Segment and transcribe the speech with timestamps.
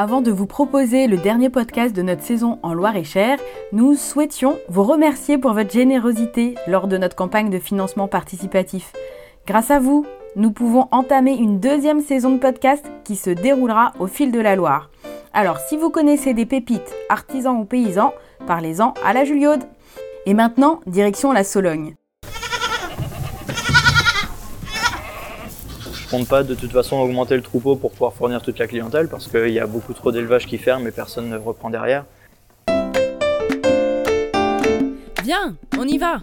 [0.00, 3.36] Avant de vous proposer le dernier podcast de notre saison en Loire-et-Cher,
[3.72, 8.92] nous souhaitions vous remercier pour votre générosité lors de notre campagne de financement participatif.
[9.44, 10.06] Grâce à vous,
[10.36, 14.54] nous pouvons entamer une deuxième saison de podcast qui se déroulera au fil de la
[14.54, 14.88] Loire.
[15.32, 18.14] Alors si vous connaissez des pépites, artisans ou paysans,
[18.46, 19.64] parlez-en à la Juliaude.
[20.26, 21.96] Et maintenant, direction la Sologne.
[26.10, 29.28] Compte pas de toute façon augmenter le troupeau pour pouvoir fournir toute la clientèle parce
[29.28, 32.04] qu'il y a beaucoup trop d'élevages qui ferment et personne ne reprend derrière.
[35.22, 36.22] Viens, on y va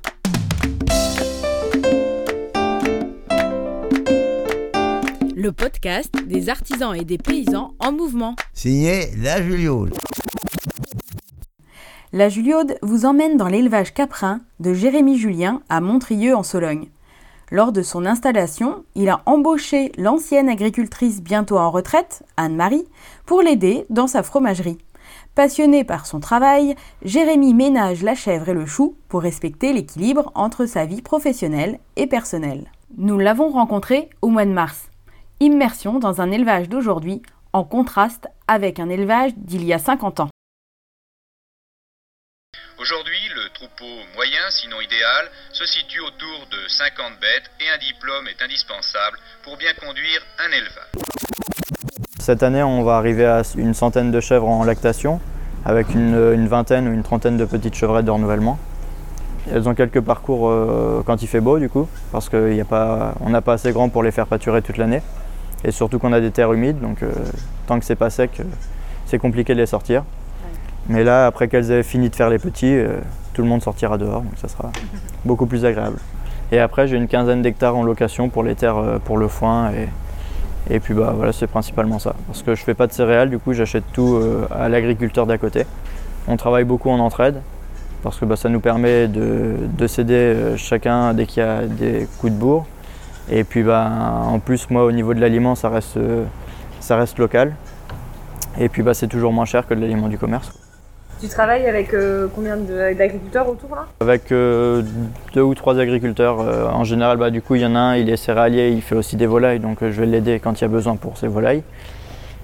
[5.36, 8.36] Le podcast des artisans et des paysans en mouvement.
[8.54, 9.94] Signé La Juliaude.
[12.14, 16.88] La Juliaude vous emmène dans l'élevage caprin de Jérémy Julien à Montrieux en Sologne.
[17.52, 22.88] Lors de son installation, il a embauché l'ancienne agricultrice bientôt en retraite, Anne-Marie,
[23.28, 24.80] pour l'aider dans sa fromagerie.
[25.36, 30.66] Passionné par son travail, Jérémy ménage la chèvre et le chou pour respecter l'équilibre entre
[30.66, 32.72] sa vie professionnelle et personnelle.
[32.98, 34.90] Nous l'avons rencontré au mois de mars.
[35.40, 37.22] Immersion dans un élevage d'aujourd'hui
[37.54, 40.30] en contraste avec un élevage d'il y a 50 ans.
[42.80, 43.86] Aujourd'hui, le troupeau
[44.46, 49.58] moyen, sinon idéal, se situe autour de 50 bêtes et un diplôme est indispensable pour
[49.58, 50.92] bien conduire un élevage.
[52.20, 55.20] Cette année, on va arriver à une centaine de chèvres en lactation,
[55.66, 58.60] avec une, une vingtaine ou une trentaine de petites chevrettes de renouvellement.
[59.52, 63.54] Elles ont quelques parcours euh, quand il fait beau, du coup, parce qu'on n'a pas
[63.54, 65.02] assez grand pour les faire pâturer toute l'année.
[65.64, 67.12] Et surtout qu'on a des terres humides, donc euh,
[67.68, 68.44] tant que c'est pas sec, euh,
[69.06, 70.04] c'est compliqué de les sortir.
[70.88, 73.00] Mais là, après qu'elles aient fini de faire les petits, euh,
[73.36, 74.72] tout le monde sortira dehors, donc ça sera
[75.26, 75.98] beaucoup plus agréable.
[76.52, 79.72] Et après, j'ai une quinzaine d'hectares en location pour les terres, euh, pour le foin.
[80.70, 82.16] Et, puis bah, voilà, c'est principalement ça.
[82.28, 85.38] Parce que je fais pas de céréales, du coup, j'achète tout euh, à l'agriculteur d'à
[85.38, 85.66] côté.
[86.28, 87.42] On travaille beaucoup en entraide,
[88.04, 91.66] parce que bah, ça nous permet de, de s'aider euh, chacun dès qu'il y a
[91.66, 92.66] des coups de bourre.
[93.30, 93.92] Et puis bah,
[94.24, 96.00] en plus, moi, au niveau de l'aliment, ça reste,
[96.80, 97.54] ça reste local.
[98.60, 100.54] Et puis bah, c'est toujours moins cher que de l'aliment du commerce.
[101.22, 103.86] Tu travailles avec euh, combien d'agriculteurs autour là?
[104.02, 104.84] Avec euh,
[105.34, 107.96] deux ou trois agriculteurs, euh, en général, bah, du coup, il y en a un,
[107.96, 110.66] il est céréalier, il fait aussi des volailles, donc je vais l'aider quand il y
[110.66, 111.64] a besoin pour ses volailles.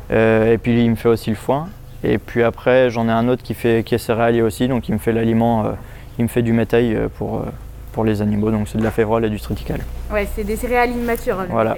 [0.09, 1.69] Et puis, il me fait aussi le foin.
[2.03, 4.93] Et puis après, j'en ai un autre qui, fait, qui est céréalier aussi, donc il
[4.93, 5.73] me fait l'aliment,
[6.17, 7.45] il me fait du métail pour,
[7.93, 9.81] pour les animaux, donc c'est de la févrole et du triticale.
[10.11, 11.41] Ouais, c'est des céréales immatures.
[11.43, 11.77] le Voilà.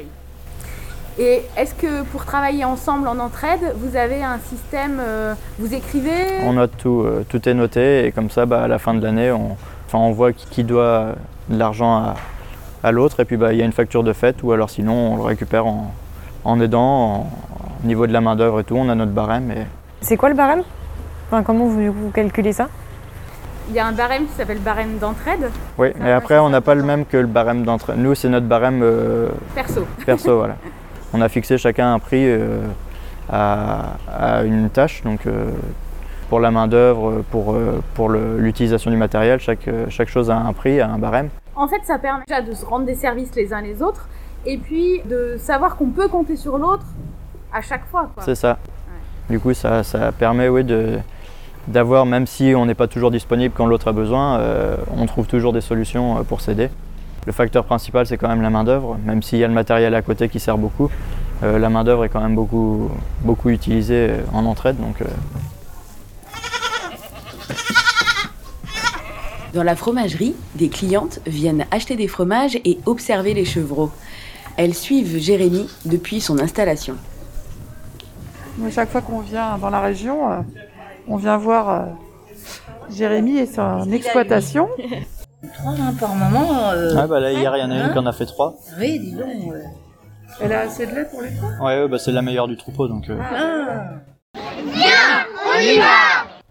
[1.19, 6.41] Et est-ce que pour travailler ensemble en entraide, vous avez un système, euh, vous écrivez?
[6.43, 9.03] On note tout, euh, tout est noté, et comme ça, bah, à la fin de
[9.03, 11.09] l'année, on, enfin, on voit qui, doit
[11.49, 12.15] de l'argent à,
[12.83, 15.13] à l'autre, et puis bah, il y a une facture de fête, ou alors sinon,
[15.13, 15.93] on le récupère en,
[16.45, 17.29] en aidant,
[17.83, 19.51] au niveau de la main-d'œuvre et tout, on a notre barème.
[19.51, 19.67] Et...
[20.01, 20.63] C'est quoi le barème?
[21.29, 22.69] Enfin, comment vous, vous calculez ça?
[23.69, 26.73] Il y a un barème qui s'appelle barème d'entraide, Oui, va, après, on n'a pas
[26.75, 27.93] le même que le barème d'entrée.
[27.95, 29.85] Nous, c'est notre barème euh, perso.
[30.05, 30.55] perso, voilà.
[31.13, 32.59] On a fixé chacun un prix euh,
[33.31, 35.51] à, à une tâche, donc euh,
[36.29, 40.81] pour la main-d'œuvre, pour, euh, pour l'utilisation du matériel, chaque, chaque chose a un prix,
[40.81, 41.29] a un barème.
[41.55, 44.07] En fait, ça permet déjà de se rendre des services les uns les autres,
[44.45, 46.85] et puis de savoir qu'on peut compter sur l'autre
[47.53, 48.09] à chaque fois.
[48.19, 48.57] C'est ça.
[49.29, 50.97] Du coup, ça, ça permet oui, de,
[51.67, 55.27] d'avoir, même si on n'est pas toujours disponible quand l'autre a besoin, euh, on trouve
[55.27, 56.69] toujours des solutions pour s'aider.
[57.25, 60.01] Le facteur principal, c'est quand même la main-d'œuvre, même s'il y a le matériel à
[60.01, 60.89] côté qui sert beaucoup.
[61.43, 62.89] euh, la main-d'œuvre est quand même beaucoup,
[63.21, 64.77] beaucoup utilisée euh, en entraide.
[64.77, 65.05] Donc, euh,
[69.53, 73.91] Dans la fromagerie, des clientes viennent acheter des fromages et observer les chevreaux.
[74.57, 76.95] Elles suivent Jérémy depuis son installation.
[78.71, 80.43] Chaque fois qu'on vient dans la région,
[81.07, 81.87] on vient voir
[82.89, 84.67] Jérémy et son exploitation.
[85.53, 86.71] Trois hein, par moment.
[86.71, 88.25] euh, ah, bah là, hier, il y en a une Hein qui en a fait
[88.25, 88.55] trois.
[88.79, 89.53] Oui, dis donc.
[89.53, 89.59] euh.
[90.41, 91.49] Elle a assez de lait pour les trois?
[91.59, 92.87] Ouais, ouais, bah, c'est la meilleure du troupeau.
[92.87, 93.99] Donc, euh, Ah.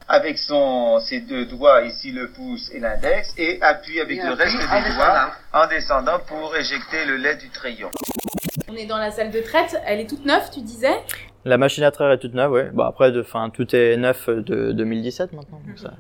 [0.09, 4.57] Avec son, ses deux doigts, ici le pouce et l'index, et appuie avec le reste
[4.59, 7.89] des doigts en descendant pour éjecter le lait du crayon.
[8.71, 10.95] On est dans la salle de traite, elle est toute neuve, tu disais?
[11.45, 12.71] La machine à traire est toute neuve, ouais.
[12.75, 15.61] Bon, après, de, fin, tout est neuf de 2017 maintenant.
[15.67, 15.95] donc ça-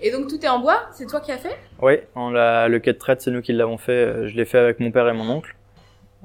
[0.00, 1.56] Et donc tout est en bois, c'est toi qui as fait?
[1.80, 3.92] Oui, on le quai de traite, c'est nous qui l'avons fait.
[3.92, 5.56] euh, Je l'ai fait avec mon père et mon oncle.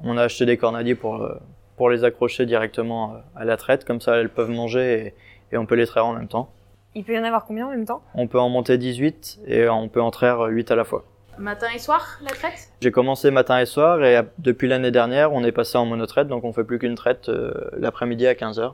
[0.04, 1.34] On a acheté des cornadiers pour, euh,
[1.76, 5.14] pour les accrocher directement euh, à la traite, comme ça elles peuvent manger
[5.50, 6.50] et, et on peut les traire en même temps.
[6.94, 8.02] Il peut y en avoir combien en même temps?
[8.14, 11.04] On peut en monter 18 et on peut en traire 8 à la fois.
[11.36, 12.70] Matin et soir, la traite?
[12.80, 16.42] J'ai commencé matin et soir et depuis l'année dernière, on est passé en monotraite, donc
[16.44, 18.72] on fait plus qu'une traite euh, l'après-midi à 15h.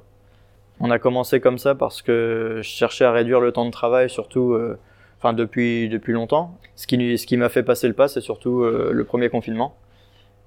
[0.81, 4.11] On a commencé comme ça parce que je cherchais à réduire le temps de travail,
[4.11, 4.79] surtout euh,
[5.19, 6.59] enfin depuis, depuis longtemps.
[6.77, 9.77] Ce qui, ce qui m'a fait passer le pas, c'est surtout euh, le premier confinement.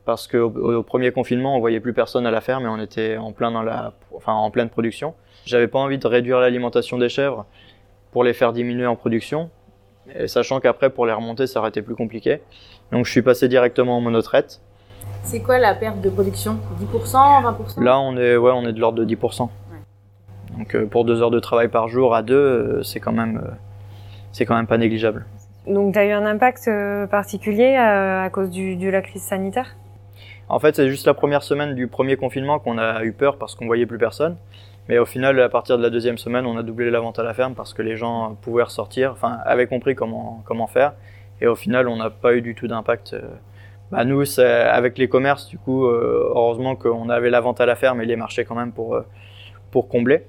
[0.06, 3.18] Parce qu'au au premier confinement, on voyait plus personne à la ferme et on était
[3.18, 5.16] en, plein dans la, enfin, en pleine production.
[5.46, 7.46] J'avais pas envie de réduire l'alimentation des chèvres
[8.12, 9.50] pour les faire diminuer en production,
[10.16, 12.42] et sachant qu'après, pour les remonter, ça aurait été plus compliqué.
[12.92, 14.62] Donc je suis passé directement en monotraite.
[15.24, 16.58] C'est quoi la perte de production?
[16.82, 19.50] 10%, 20% Là, on est, ouais, on est de l'ordre de 10%.
[20.58, 23.42] Donc euh, pour deux heures de travail par jour à deux, euh, c'est quand même,
[23.44, 23.52] euh,
[24.32, 25.26] c'est quand même pas négligeable.
[25.68, 26.70] Donc tu as eu un impact
[27.12, 29.76] particulier à cause du, de la crise sanitaire?
[30.48, 33.54] En fait, c'est juste la première semaine du premier confinement qu'on a eu peur parce
[33.54, 34.38] qu'on voyait plus personne.
[34.88, 37.24] Mais au final, à partir de la deuxième semaine, on a doublé la vente à
[37.24, 40.94] la ferme parce que les gens pouvaient ressortir, enfin, avaient compris comment, comment faire.
[41.42, 43.14] Et au final, on n'a pas eu du tout d'impact.
[43.92, 48.00] Bah, nous, avec les commerces, du coup, heureusement qu'on avait la vente à la ferme
[48.00, 48.98] et les marchés quand même pour,
[49.72, 50.24] pour combler.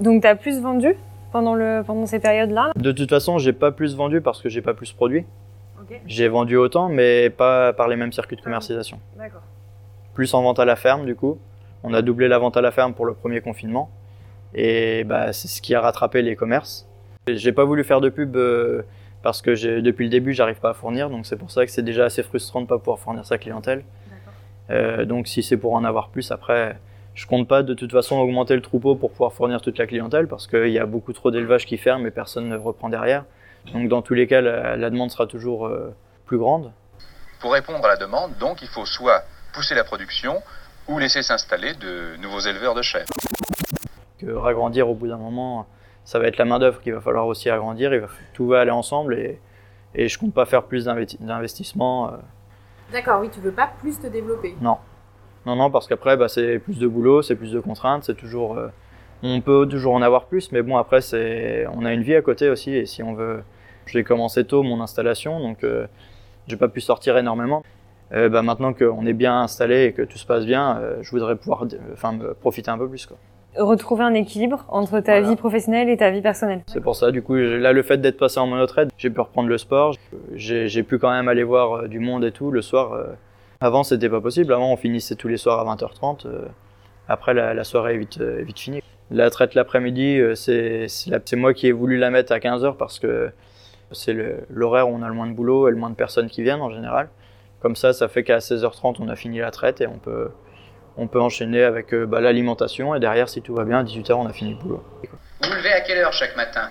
[0.00, 0.94] Donc tu as plus vendu
[1.32, 4.62] pendant, le, pendant ces périodes-là De toute façon, j'ai pas plus vendu parce que j'ai
[4.62, 5.24] pas plus produit.
[6.06, 8.98] J'ai vendu autant, mais pas par les mêmes circuits de commercialisation.
[9.18, 9.42] d'accord.
[10.14, 11.38] Plus en vente à la ferme, du coup.
[11.82, 13.90] On a doublé la vente à la ferme pour le premier confinement.
[14.54, 16.88] Et bah, c'est ce qui a rattrapé les commerces.
[17.26, 18.82] J'ai pas voulu faire de pub euh,
[19.22, 21.10] parce que depuis le début, j'arrive pas à fournir.
[21.10, 23.84] Donc c'est pour ça que c'est déjà assez frustrant de pas pouvoir fournir sa clientèle.
[24.70, 26.78] Euh, donc si c'est pour en avoir plus, après,
[27.14, 30.26] je compte pas de toute façon augmenter le troupeau pour pouvoir fournir toute la clientèle
[30.28, 33.24] parce qu'il y a beaucoup trop d'élevages qui ferment et personne ne reprend derrière.
[33.72, 35.94] Donc dans tous les cas, la, la demande sera toujours euh,
[36.26, 36.72] plus grande.
[37.40, 39.22] Pour répondre à la demande, donc, il faut soit
[39.52, 40.42] pousser la production
[40.88, 43.08] ou laisser s'installer de nouveaux éleveurs de chèvres.
[44.18, 45.66] que agrandir au bout d'un moment,
[46.04, 47.92] ça va être la main d'œuvre qu'il va falloir aussi agrandir.
[47.94, 49.40] Il va, tout va aller ensemble et,
[49.94, 52.08] et je compte pas faire plus d'investi- d'investissement.
[52.08, 52.16] euh,
[52.92, 54.54] D'accord, oui, tu veux pas plus te développer.
[54.60, 54.78] non,
[55.46, 58.56] non, non, parce qu'après bah, c'est plus de boulot, c'est plus de contraintes, c'est toujours,
[58.56, 58.68] euh,
[59.22, 62.22] on peut toujours en avoir plus, mais bon après c'est, on a une vie à
[62.22, 63.42] côté aussi et si on veut,
[63.86, 65.86] j'ai commencé tôt mon installation, donc euh,
[66.46, 67.62] j'ai pas pu sortir énormément.
[68.12, 71.10] Euh, bah, maintenant qu'on est bien installé et que tout se passe bien, euh, je
[71.10, 73.16] voudrais pouvoir, enfin, me profiter un peu plus quoi.
[73.56, 75.30] Retrouver un équilibre entre ta Voilà.
[75.30, 76.62] vie professionnelle et ta vie personnelle.
[76.66, 79.48] C'est pour ça, du coup, là, le fait d'être passé en monotraite, j'ai pu reprendre
[79.48, 79.94] le sport.
[80.34, 82.98] J'ai pu quand même aller voir du monde et tout le soir.
[83.60, 84.52] Avant, c'était pas possible.
[84.52, 86.26] Avant, on finissait tous les soirs à 20h30.
[86.26, 86.46] euh.
[87.08, 88.82] Après, la, la soirée est vite, euh, vite finie.
[89.10, 90.88] La traite l'après-midi, euh, c'est
[91.36, 93.30] moi qui ai voulu la mettre à 15h parce que
[93.92, 94.16] c'est
[94.48, 96.62] l'horaire où on a le moins de boulot et le moins de personnes qui viennent
[96.62, 97.08] en général.
[97.60, 100.30] Comme ça, ça fait qu'à 16h30, on a fini la traite et on peut,
[100.96, 102.94] on peut enchaîner avec euh, bah, l'alimentation.
[102.94, 104.82] Et derrière, si tout va bien, à 18h, on a fini le boulot.
[105.02, 106.70] Vous vous levez à quelle heure chaque matin?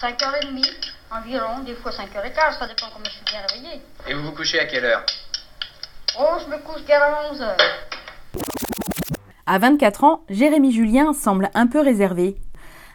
[0.00, 3.80] 5h30 environ, des fois 5h15, ça dépend comment je suis bien réveillée.
[4.08, 5.04] Et vous vous couchez à quelle heure?
[6.16, 7.00] Oh, je me couche vers
[7.32, 7.56] 11h.
[9.46, 12.36] À 24 ans, Jérémy Julien semble un peu réservé.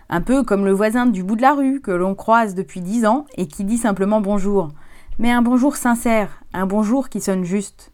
[0.08, 3.06] Un peu comme le voisin du bout de la rue que l'on croise depuis 10
[3.06, 4.70] ans et qui dit simplement bonjour.
[5.18, 7.92] Mais un bonjour sincère, un bonjour qui sonne juste.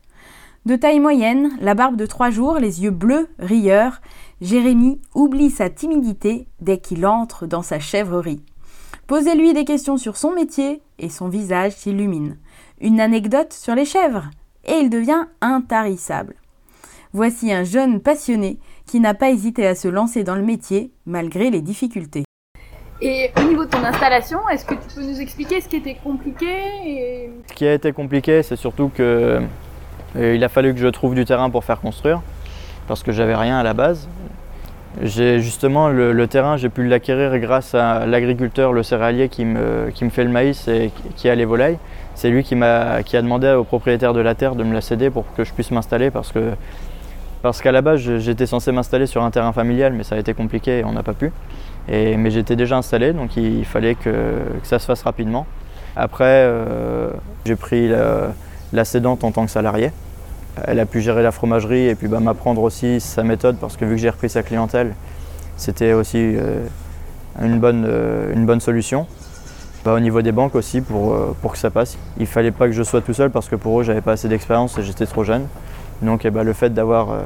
[0.68, 4.02] De taille moyenne, la barbe de trois jours, les yeux bleus, rieurs,
[4.42, 8.44] Jérémy oublie sa timidité dès qu'il entre dans sa chèvrerie.
[9.08, 12.38] Posez-lui des questions sur son métier et son visage s'illumine.
[12.80, 14.30] Une anecdote sur les chèvres?
[14.66, 16.36] Et il devient intarissable.
[17.14, 21.50] Voici un jeune passionné qui n'a pas hésité à se lancer dans le métier malgré
[21.50, 22.24] les difficultés.
[23.02, 25.98] Et au niveau de ton installation, est-ce que tu peux nous expliquer ce qui était
[26.02, 26.48] compliqué
[26.86, 27.30] et...
[27.48, 29.42] Ce qui a été compliqué, c'est surtout que
[30.16, 32.22] euh, il a fallu que je trouve du terrain pour faire construire,
[32.88, 34.08] parce que j'avais rien à la base.
[35.02, 39.90] J'ai justement le, le terrain, j'ai pu l'acquérir grâce à l'agriculteur, le céréalier qui me,
[39.94, 41.78] qui me fait le maïs et qui a les volailles.
[42.16, 45.26] C'est lui qui, a demandé au propriétaire de la terre de me la céder pour
[45.36, 46.52] que je puisse m'installer parce que
[47.42, 50.34] parce qu'à la base j'étais censé m'installer sur un terrain familial mais ça a été
[50.34, 51.32] compliqué et on n'a pas pu.
[51.88, 55.46] Et, mais j'étais déjà installé donc il fallait que, ça se fasse rapidement.
[55.96, 57.12] Après euh,
[57.46, 58.30] j'ai pris la,
[58.72, 59.92] la cédante en tant que salarié.
[60.64, 63.84] Elle a pu gérer la fromagerie et puis bah, m'apprendre aussi sa méthode parce que
[63.84, 64.94] vu que j'ai repris sa clientèle,
[65.58, 66.66] c'était aussi euh,
[67.42, 69.06] euh, une bonne solution.
[69.86, 71.96] Bah, au niveau des banques aussi pour, euh, pour que ça passe.
[72.18, 74.28] Il fallait pas que je sois tout seul parce que pour eux j'avais pas assez
[74.28, 75.46] d'expérience et j'étais trop jeune.
[76.02, 77.20] Donc eh bah, le fait d'avoir euh,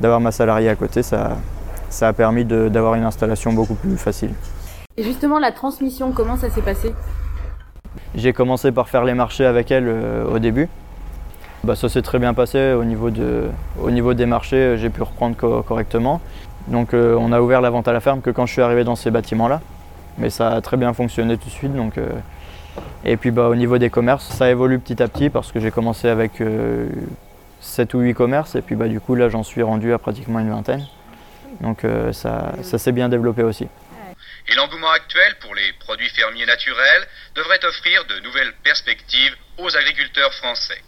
[0.00, 1.32] d'avoir ma salariée à côté, ça,
[1.90, 4.30] ça a permis de- d'avoir une installation beaucoup plus facile.
[4.96, 6.94] Et justement, la transmission, comment ça s'est passé?
[8.14, 10.68] J'ai commencé par faire les marchés avec elle euh, au début.
[11.64, 13.48] Bah, ça s'est très bien passé au niveau, de,
[13.82, 16.20] au niveau des marchés, j'ai pu reprendre co- correctement.
[16.68, 18.84] Donc euh, on a ouvert la vente à la ferme que quand je suis arrivé
[18.84, 19.60] dans ces bâtiments-là.
[20.18, 21.74] Mais ça a très bien fonctionné tout de suite.
[21.74, 22.08] Donc, euh,
[23.04, 25.70] Et puis bah, au niveau des commerces, ça évolue petit à petit parce que j'ai
[25.70, 26.88] commencé avec euh,
[27.60, 30.40] 7 ou 8 commerces et puis bah, du coup là j'en suis rendu à pratiquement
[30.40, 30.86] une vingtaine.
[31.60, 33.68] Donc euh, ça, ça s'est bien développé aussi.
[34.48, 40.32] Et l'engouement actuel pour les produits fermiers naturels devrait offrir de nouvelles perspectives aux agriculteurs
[40.34, 40.82] français,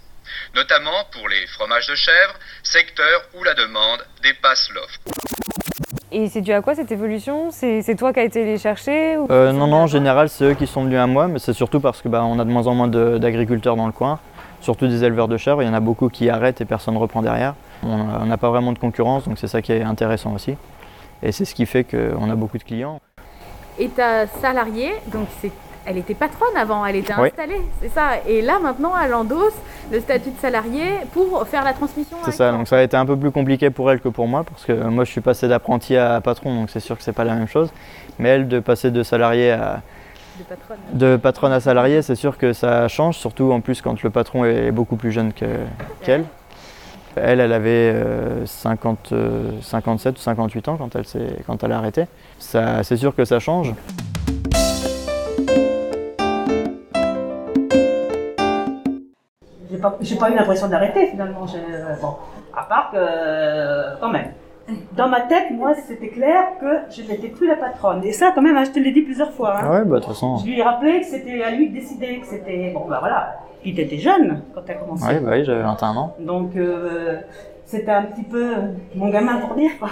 [0.54, 5.00] notamment pour les fromages de chèvre, secteur où la demande dépasse l'offre.
[6.12, 7.50] Et c'est dû à quoi cette évolution?
[7.50, 9.26] C'est toi qui as été les chercher ou...
[9.30, 11.78] Euh, non, non, en général, c'est eux qui sont venus à moi, mais c'est surtout
[11.78, 14.18] parce que bah, on a de moins en moins d'agriculteurs dans le coin,
[14.60, 15.62] surtout des éleveurs de chèvres.
[15.62, 17.54] Il y en a beaucoup qui arrêtent et personne ne reprend derrière.
[17.84, 20.56] On on n'a pas vraiment de concurrence, donc c'est ça qui est intéressant aussi.
[21.22, 23.00] Et c'est ce qui fait qu'on a beaucoup de clients.
[23.78, 25.52] Et ta salariée, donc c'est,
[25.87, 27.28] elle était patronne avant, elle était Oui.
[27.28, 28.10] installée, c'est ça.
[28.26, 29.54] Et là maintenant, elle endosse
[29.90, 32.16] le statut de salarié pour faire la transmission.
[32.25, 34.44] C'est ça, donc ça a été un peu plus compliqué pour elle que pour moi,
[34.44, 37.25] parce que moi je suis passé d'apprenti à patron, donc c'est sûr que c'est pas
[37.25, 37.70] la même chose.
[38.18, 39.80] Mais elle, de passer de salarié à,
[40.38, 40.78] De patronne.
[40.92, 44.44] de patronne à salarié, c'est sûr que ça change, surtout en plus quand le patron
[44.44, 45.46] est beaucoup plus jeune que-
[46.02, 46.25] qu'elle.
[47.16, 51.72] Elle, elle avait euh, 50, euh, 57 ou 58 ans quand elle, s'est- quand elle
[51.72, 52.04] a arrêté.
[52.38, 53.75] Ça- C'est sûr que ça change.
[59.80, 61.46] Pas, j'ai pas eu l'impression d'arrêter finalement.
[61.46, 62.14] J'ai- euh, bon,
[62.56, 64.32] à part que, euh, quand même.
[64.96, 68.04] Dans ma tête, moi, c'était clair que je n'étais plus la patronne.
[68.04, 69.56] Et ça, quand même, hein, je te l'ai dit plusieurs fois.
[69.56, 69.60] hein.
[69.64, 70.37] Ah ouais, bah de toute façon.
[70.37, 72.70] Je lui ai rappelé que c'était à lui de décider, que c'était.
[72.72, 73.34] Bon, bah voilà.
[73.62, 75.04] Puis t'étais jeune quand t'as commencé.
[75.06, 76.14] Ouais, bah oui, j'avais 21 ans.
[76.20, 77.18] Donc, euh,
[77.66, 78.52] c'était un petit peu
[78.94, 79.70] mon gamin pour dire.
[79.78, 79.88] quoi.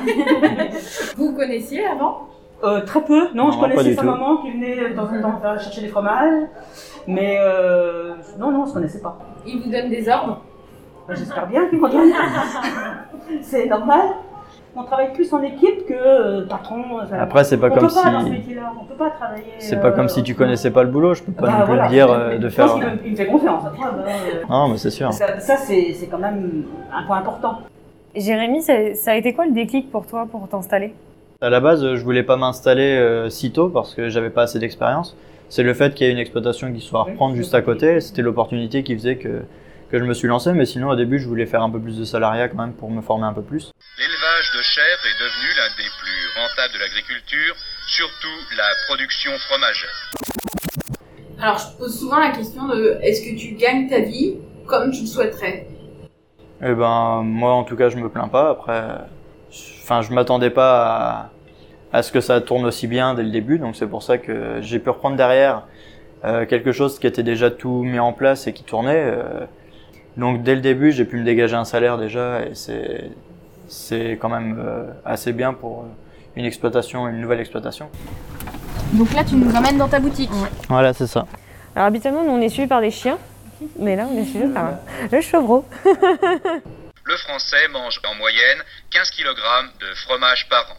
[1.17, 2.29] Vous connaissiez avant?
[2.65, 3.29] Euh, très peu.
[3.35, 4.07] Non, Non, je connaissais sa tout.
[4.09, 6.43] maman qui venait de temps en temps faire chercher des fromages.
[7.07, 9.17] Mais euh, non, non, on se connaissait pas.
[9.47, 10.43] Il vous donne des ordres
[11.07, 12.11] Ben, J'espère bien qu'il m'en donne.
[13.43, 14.01] c'est normal.
[14.77, 16.83] On travaille plus en équipe que euh, patron.
[17.09, 18.27] ça- Après, c'est pas on comme peut pas si- dans ce.
[18.81, 19.45] On peut pas travailler.
[19.59, 21.59] C'est pas euh, comme si tu connaissais pas le boulot, je peux pas bah, non
[21.59, 21.85] plus voilà.
[21.87, 22.77] te dire euh, de faire.
[22.77, 23.65] me- il me fait confiance.
[23.67, 25.13] à toi, ben, euh, Non, mais c'est sûr.
[25.13, 27.59] Ça, c'est quand même un point important.
[28.15, 30.93] Jérémy, ça, ça a été quoi le déclic pour toi pour t'installer?
[31.41, 34.59] À la base, je voulais pas m'installer euh, si tôt parce que j'avais pas assez
[34.59, 35.17] d'expérience.
[35.49, 38.01] C'est le fait qu'il y ait une exploitation qui soit à reprendre juste à côté.
[38.01, 39.45] C'était l'opportunité qui faisait que,
[39.89, 40.53] que je me suis lancé.
[40.53, 42.91] Mais sinon, au début, je voulais faire un peu plus de salariat quand même pour
[42.91, 43.71] me former un peu plus.
[43.99, 47.55] L'élevage de chèvres est devenu l'un des plus rentables de l'agriculture,
[47.87, 50.11] surtout la production fromagère.
[51.41, 55.03] Alors, je pose souvent la question de est-ce que tu gagnes ta vie comme tu
[55.03, 55.69] le souhaiterais?
[56.61, 58.51] Eh ben, moi, en tout cas, je me plains pas.
[58.51, 58.83] Après,
[59.83, 61.31] enfin, je m'attendais pas
[61.93, 63.59] à, à ce que ça tourne aussi bien dès le début.
[63.59, 65.63] Donc, c'est pour ça que j'ai pu reprendre derrière
[66.25, 69.05] euh, quelque chose qui était déjà tout mis en place et qui tournait.
[69.07, 69.47] euh.
[70.17, 73.11] donc, dès le début, j'ai pu me dégager un salaire déjà et c'est
[73.71, 75.85] c'est quand même euh, assez bien pour
[76.37, 77.89] une exploitation, une nouvelle exploitation.
[78.95, 80.31] Donc là, tu nous emmènes dans ta boutique.
[80.71, 81.27] Voilà, c'est ça.
[81.77, 83.19] Alors habituellement, nous on est suivis par des chiens,
[83.79, 84.71] mais là on est suivis par
[85.13, 85.65] le chevreau.
[87.09, 89.25] Le français mange en moyenne 15 kg
[89.81, 90.77] de fromage par an.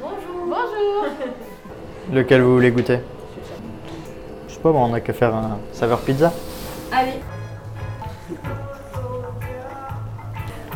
[0.00, 1.06] Bonjour
[2.10, 3.00] Lequel vous voulez goûter?
[4.48, 6.32] Je sais pas, bon, on a qu'à faire un saveur pizza.
[6.90, 7.20] Allez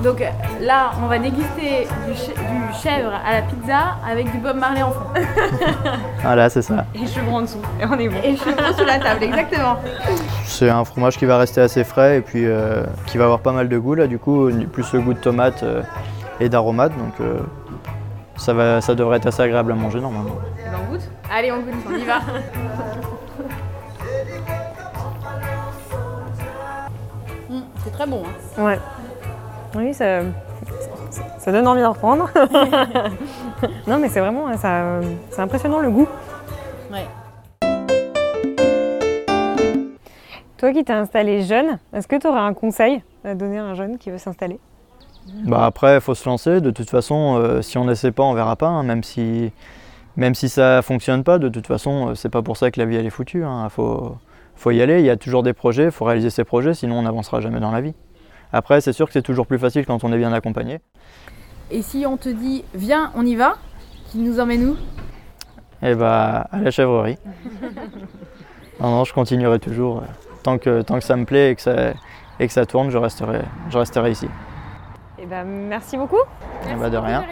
[0.02, 0.20] Donc
[0.60, 4.82] là, on va déguster du, ch- du chèvre à la pizza avec du Bob Marley
[4.82, 5.00] en fond.
[6.22, 6.84] Voilà, c'est ça.
[6.94, 7.58] Et chevreau en dessous.
[7.80, 8.16] Et on est bon.
[8.24, 9.76] Et chevreau sur la table, exactement.
[10.44, 13.52] C'est un fromage qui va rester assez frais et puis euh, qui va avoir pas
[13.52, 15.82] mal de goût là, du coup, plus le goût de tomate euh,
[16.40, 17.38] et d'aromate, donc euh,
[18.36, 20.36] ça, va, ça devrait être assez agréable à manger normalement.
[20.88, 22.18] On goûte Allez, on goûte, on y va.
[27.50, 28.22] Mmh, c'est très bon.
[28.58, 28.62] Hein.
[28.64, 28.78] Ouais.
[29.74, 30.20] Oui, ça,
[31.38, 32.28] ça donne envie d'en reprendre.
[33.86, 35.00] non, mais c'est vraiment, ça,
[35.30, 36.08] c'est impressionnant le goût.
[36.92, 37.06] Ouais.
[40.58, 43.74] Toi qui t'es installé jeune, est-ce que tu aurais un conseil à donner à un
[43.74, 44.60] jeune qui veut s'installer?
[45.44, 46.60] Bah après, il faut se lancer.
[46.60, 48.66] De toute façon, euh, si on n'essaie pas, on verra pas.
[48.68, 48.82] hein.
[48.82, 49.52] Même si,
[50.16, 52.86] même si ça fonctionne pas, de toute façon, euh, c'est pas pour ça que la
[52.86, 53.42] vie elle est foutue.
[53.44, 54.16] Il faut,
[54.54, 55.00] faut y aller.
[55.00, 55.84] Il y a toujours des projets.
[55.86, 57.94] Il faut réaliser ses projets, sinon on n'avancera jamais dans la vie.
[58.52, 60.80] Après, c'est sûr que c'est toujours plus facile quand on est bien accompagné.
[61.70, 63.56] Et si on te dit, viens, on y va,
[64.10, 64.76] tu nous emmènes où?
[65.84, 67.16] Et bah à la chèvrerie.
[68.80, 70.02] non, non, je continuerai toujours.
[70.42, 71.94] Tant que, tant que ça me plaît et que ça,
[72.38, 73.40] et que ça tourne, je resterai,
[73.70, 74.28] je resterai ici.
[75.18, 76.22] Eh ben, merci beaucoup.
[76.70, 77.24] Eh bah, de rien.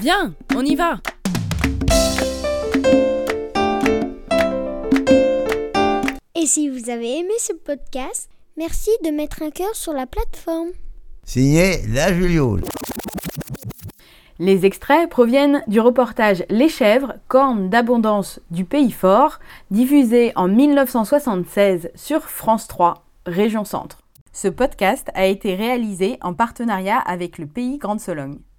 [0.00, 0.98] Viens, on y va
[6.40, 10.70] Et si vous avez aimé ce podcast, merci de mettre un cœur sur la plateforme.
[11.26, 12.62] Signé La Juliole.
[14.38, 19.38] Les extraits proviennent du reportage Les chèvres, cornes d'abondance du pays fort,
[19.70, 23.98] diffusé en 1976 sur France 3, Région Centre.
[24.32, 28.38] Ce podcast a été réalisé en partenariat avec le pays Grande Sologne.